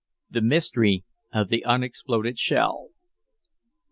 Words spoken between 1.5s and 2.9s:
UNEXPLODED SHELL.